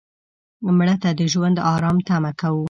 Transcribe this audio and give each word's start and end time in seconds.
مړه 0.77 0.95
ته 1.03 1.09
د 1.19 1.21
ژوند 1.33 1.57
آرام 1.73 1.97
تمه 2.07 2.31
کوو 2.39 2.59